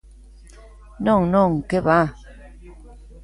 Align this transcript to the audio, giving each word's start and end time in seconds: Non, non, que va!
Non, 1.07 1.21
non, 1.35 1.51
que 1.69 1.79
va! 1.87 2.01